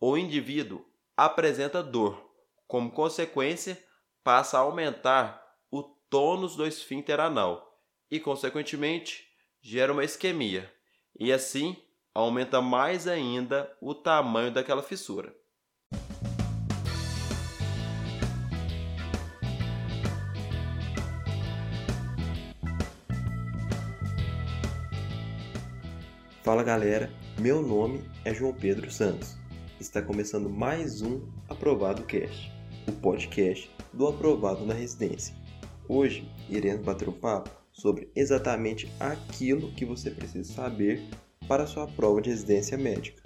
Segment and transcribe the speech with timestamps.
[0.00, 0.84] o indivíduo
[1.16, 2.24] apresenta dor.
[2.66, 3.82] Como consequência,
[4.22, 7.66] passa a aumentar o tônus do esfíncter anal
[8.10, 9.26] e, consequentemente,
[9.60, 10.72] gera uma isquemia.
[11.18, 11.76] E assim,
[12.14, 15.34] aumenta mais ainda o tamanho daquela fissura.
[26.44, 29.36] Fala galera, meu nome é João Pedro Santos.
[29.80, 32.50] Está começando mais um Aprovado Cast,
[32.88, 35.32] o podcast do Aprovado na Residência.
[35.88, 41.08] Hoje iremos bater um papo sobre exatamente aquilo que você precisa saber
[41.46, 43.22] para sua prova de residência médica.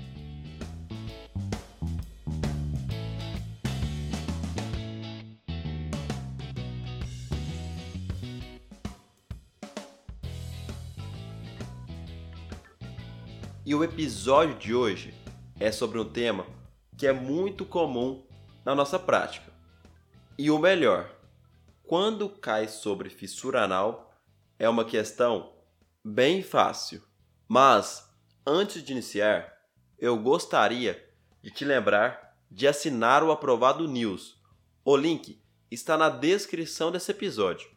[13.65, 15.22] E o episódio de hoje
[15.63, 16.45] é sobre um tema
[16.99, 18.27] que é muito comum
[18.65, 19.53] na nossa prática.
[20.37, 21.09] E o melhor,
[21.85, 24.13] quando cai sobre fissura anal,
[24.59, 25.53] é uma questão
[26.05, 27.01] bem fácil.
[27.47, 28.13] Mas,
[28.45, 29.57] antes de iniciar,
[29.99, 31.09] eu gostaria
[31.41, 34.37] de te lembrar de assinar o Aprovado News.
[34.85, 37.71] O link está na descrição desse episódio.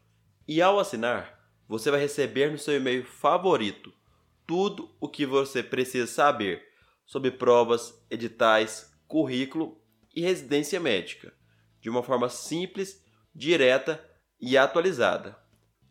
[0.47, 3.93] E ao assinar, você vai receber no seu e-mail favorito
[4.47, 6.74] tudo o que você precisa saber
[7.05, 9.79] sobre provas, editais, currículo
[10.15, 11.31] e residência médica,
[11.79, 14.03] de uma forma simples, direta
[14.39, 15.37] e atualizada.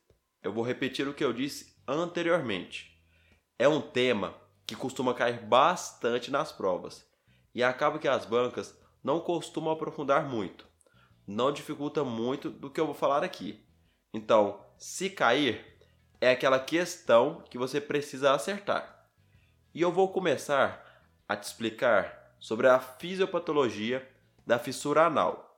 [0.44, 3.00] eu vou repetir o que eu disse anteriormente.
[3.60, 4.36] É um tema
[4.66, 7.06] que costuma cair bastante nas provas
[7.54, 10.66] e acaba que as bancas não costumam aprofundar muito.
[11.28, 13.64] Não dificulta muito do que eu vou falar aqui.
[14.14, 15.66] Então, se cair,
[16.20, 19.10] é aquela questão que você precisa acertar.
[19.74, 20.86] E eu vou começar
[21.28, 24.08] a te explicar sobre a fisiopatologia
[24.46, 25.58] da fissura anal,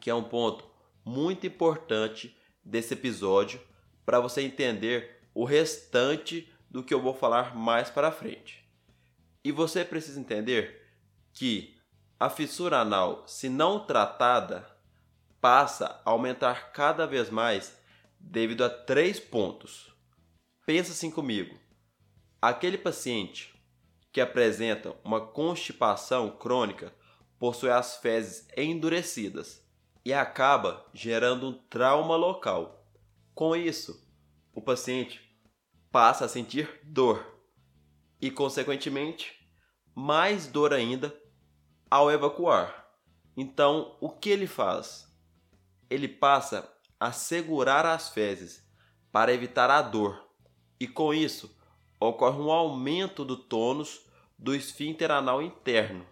[0.00, 0.68] que é um ponto
[1.04, 3.60] muito importante desse episódio
[4.04, 8.66] para você entender o restante do que eu vou falar mais para frente.
[9.44, 10.86] E você precisa entender
[11.32, 11.76] que
[12.18, 14.66] a fissura anal, se não tratada,
[15.40, 17.76] passa a aumentar cada vez mais
[18.20, 19.92] devido a três pontos.
[20.64, 21.58] Pensa assim comigo.
[22.40, 23.52] Aquele paciente
[24.12, 26.94] que apresenta uma constipação crônica
[27.38, 29.66] possui as fezes endurecidas
[30.04, 32.81] e acaba gerando um trauma local.
[33.34, 34.06] Com isso,
[34.52, 35.20] o paciente
[35.90, 37.24] passa a sentir dor
[38.20, 39.32] e, consequentemente,
[39.94, 41.14] mais dor ainda
[41.90, 42.86] ao evacuar.
[43.36, 45.10] Então, o que ele faz?
[45.88, 48.66] Ele passa a segurar as fezes
[49.10, 50.28] para evitar a dor,
[50.78, 51.54] e com isso
[52.00, 54.06] ocorre um aumento do tônus
[54.38, 56.06] do esfíncter anal interno,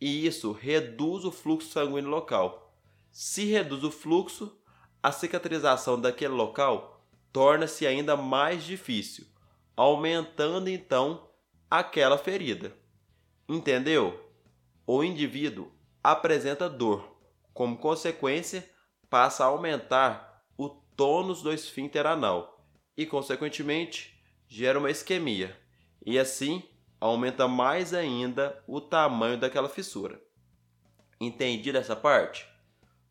[0.00, 2.70] e isso reduz o fluxo sanguíneo local
[3.10, 4.56] se reduz o fluxo,
[5.02, 9.26] a cicatrização daquele local torna-se ainda mais difícil,
[9.76, 11.28] aumentando então
[11.70, 12.76] aquela ferida.
[13.48, 14.28] Entendeu?
[14.86, 15.72] O indivíduo
[16.02, 17.16] apresenta dor,
[17.54, 18.68] como consequência,
[19.08, 25.56] passa a aumentar o tônus do esfíncter anal e, consequentemente, gera uma isquemia,
[26.04, 26.62] e assim
[27.00, 30.20] aumenta mais ainda o tamanho daquela fissura.
[31.20, 32.46] Entendi dessa parte?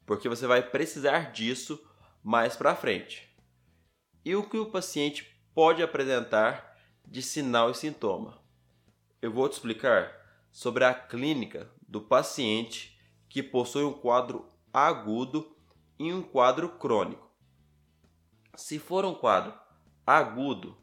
[0.10, 1.80] Porque você vai precisar disso
[2.24, 3.32] mais para frente.
[4.26, 6.76] E o que o paciente pode apresentar
[7.06, 8.42] de sinal e sintoma?
[9.22, 10.12] Eu vou te explicar
[10.52, 15.56] sobre a clínica do paciente que possui um quadro agudo
[16.00, 17.30] e um quadro crônico.
[18.56, 19.54] Se for um quadro
[20.08, 20.76] agudo,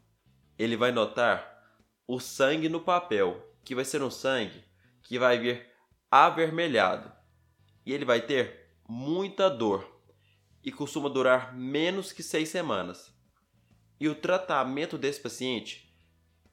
[0.57, 4.63] ele vai notar o sangue no papel, que vai ser um sangue
[5.03, 5.69] que vai vir
[6.09, 7.11] avermelhado.
[7.85, 9.85] E ele vai ter muita dor
[10.63, 13.13] e costuma durar menos que seis semanas.
[13.99, 15.93] E o tratamento desse paciente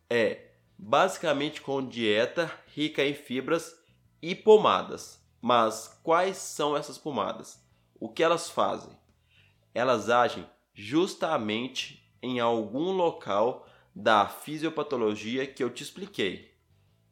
[0.09, 3.75] é basicamente com dieta rica em fibras
[4.21, 5.23] e pomadas.
[5.41, 7.63] Mas quais são essas pomadas?
[8.01, 8.97] O que elas fazem?
[9.75, 16.55] Elas agem justamente em algum local da fisiopatologia que eu te expliquei.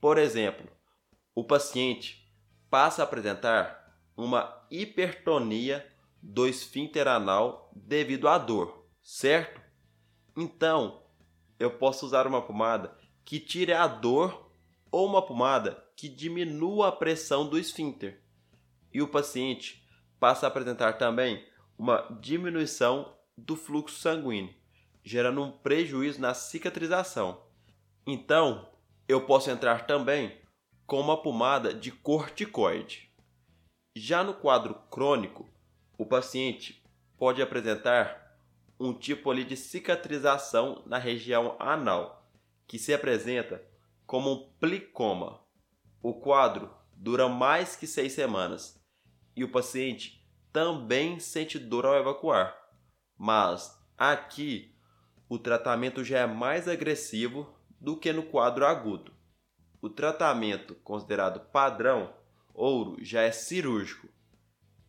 [0.01, 0.67] Por exemplo,
[1.35, 2.27] o paciente
[2.71, 3.82] passa a apresentar
[4.17, 5.87] uma hipertonia
[6.23, 9.61] do esfíncter anal devido à dor, certo?
[10.37, 11.03] Então,
[11.59, 14.51] eu posso usar uma pomada que tire a dor
[14.91, 18.23] ou uma pomada que diminua a pressão do esfíncter.
[18.93, 19.87] E o paciente
[20.19, 21.45] passa a apresentar também
[21.79, 24.55] uma diminuição do fluxo sanguíneo,
[25.03, 27.43] gerando um prejuízo na cicatrização.
[28.07, 28.69] Então,
[29.09, 30.37] eu posso entrar também
[30.87, 33.12] com uma pomada de corticoide.
[33.95, 35.47] Já no quadro crônico,
[35.99, 36.83] o paciente
[37.19, 38.39] pode apresentar
[38.81, 42.27] um tipo ali de cicatrização na região anal,
[42.67, 43.63] que se apresenta
[44.07, 45.41] como um plicoma.
[46.03, 48.83] O quadro dura mais que seis semanas
[49.37, 52.57] e o paciente também sente dor ao evacuar.
[53.19, 54.75] Mas aqui
[55.29, 59.13] o tratamento já é mais agressivo do que no quadro agudo.
[59.83, 62.22] O tratamento considerado padrão
[62.55, 64.09] ouro já é cirúrgico.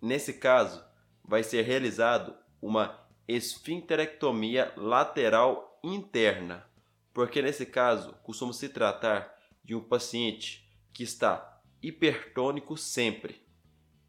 [0.01, 0.83] Nesse caso,
[1.24, 6.65] vai ser realizado uma esfincterectomia lateral interna,
[7.13, 9.33] porque nesse caso costuma se tratar
[9.63, 13.42] de um paciente que está hipertônico sempre.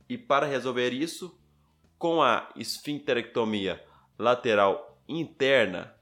[0.08, 1.38] E para resolver isso,
[1.98, 3.82] com a esfincterectomia
[4.18, 5.94] lateral interna,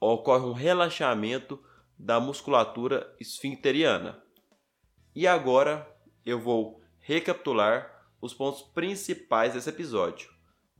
[0.00, 1.62] ocorre um relaxamento
[1.98, 4.22] da musculatura esfincteriana.
[5.14, 5.90] E agora
[6.24, 10.28] eu vou recapitular os pontos principais desse episódio.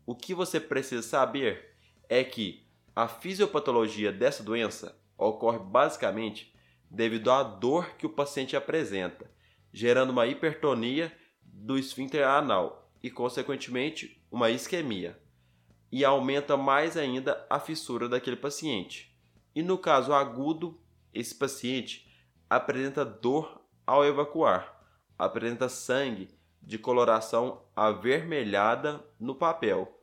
[0.04, 1.76] O que você precisa saber
[2.08, 6.52] é que a fisiopatologia dessa doença ocorre basicamente
[6.90, 9.30] devido à dor que o paciente apresenta,
[9.72, 15.16] gerando uma hipertonia do esfíncter anal e, consequentemente, uma isquemia,
[15.92, 19.16] e aumenta mais ainda a fissura daquele paciente.
[19.54, 20.76] E no caso agudo,
[21.14, 22.04] esse paciente
[22.50, 24.75] apresenta dor ao evacuar,
[25.18, 26.28] apresenta sangue
[26.62, 30.02] de coloração avermelhada no papel.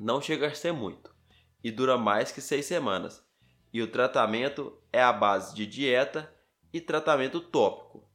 [0.00, 1.12] Não chega a ser muito
[1.62, 3.24] e dura mais que seis semanas.
[3.72, 6.32] E o tratamento é a base de dieta
[6.72, 8.08] e tratamento tópico.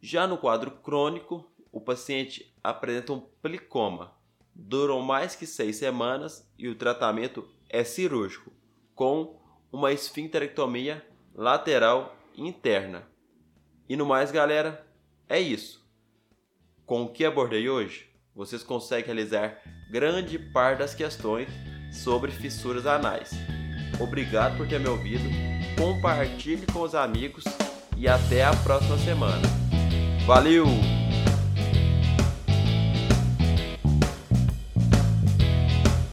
[0.00, 4.14] Já no quadro crônico, o paciente apresenta um plicoma.
[4.54, 8.52] Duram mais que seis semanas e o tratamento é cirúrgico,
[8.94, 9.40] com
[9.72, 13.08] uma esfincterectomia lateral interna.
[13.88, 14.86] E no mais, galera,
[15.32, 15.82] é isso.
[16.84, 21.48] Com o que abordei hoje, vocês conseguem realizar grande parte das questões
[21.90, 23.30] sobre fissuras anais.
[23.98, 25.24] Obrigado por ter me ouvido,
[25.78, 27.44] compartilhe com os amigos
[27.96, 29.48] e até a próxima semana.
[30.26, 30.66] Valeu!